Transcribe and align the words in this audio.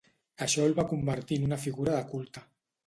Això 0.45 0.65
el 0.69 0.73
va 0.79 0.85
convertir 0.93 1.39
en 1.41 1.47
una 1.51 1.63
figura 1.67 1.97
de 1.99 2.03
culte. 2.15 2.49